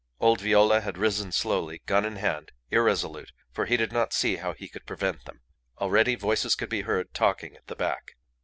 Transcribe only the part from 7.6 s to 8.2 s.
the back.